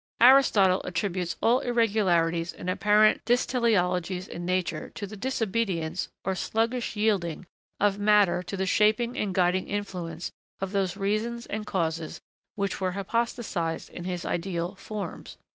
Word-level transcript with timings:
Aristotle 0.19 0.81
attributes 0.83 1.35
all 1.43 1.59
irregularities 1.59 2.53
and 2.53 2.71
apparent 2.71 3.23
dysteleologies 3.23 4.27
in 4.27 4.47
nature 4.47 4.89
to 4.95 5.05
the 5.05 5.15
disobedience, 5.15 6.09
or 6.25 6.33
sluggish 6.33 6.95
yielding, 6.95 7.45
of 7.79 7.99
matter 7.99 8.41
to 8.41 8.57
the 8.57 8.65
shaping 8.65 9.15
and 9.15 9.31
guiding 9.35 9.67
influence 9.67 10.31
of 10.59 10.71
those 10.71 10.97
reasons 10.97 11.45
and 11.45 11.67
causes 11.67 12.19
which 12.55 12.81
were 12.81 12.93
hypostatised 12.93 13.91
in 13.91 14.05
his 14.05 14.25
ideal 14.25 14.73
'Forms.' 14.73 15.37